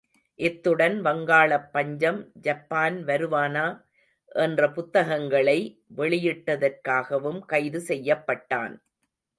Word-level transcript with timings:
இத்துடன் 0.39 1.01
வங்காளப் 1.01 1.67
பஞ்சம் 1.71 2.31
ஜப்பான் 2.39 2.97
வருவானா? 3.05 3.67
என்ற 4.35 4.71
புத்தகங்களை 4.71 5.57
வெளியிட்டதற்காகவும் 5.97 7.39
கைது 7.45 7.79
செய்யப்பட்டேன். 7.87 8.75